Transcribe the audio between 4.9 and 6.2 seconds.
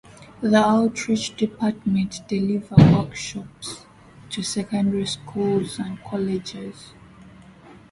schools and